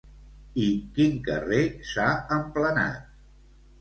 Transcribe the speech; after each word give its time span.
I 0.61 0.69
quin 0.95 1.13
carrer 1.29 1.61
s'ha 1.93 2.09
emplenat? 2.39 3.05